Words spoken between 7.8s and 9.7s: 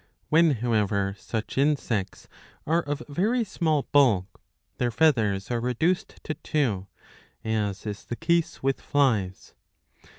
is the case with flies.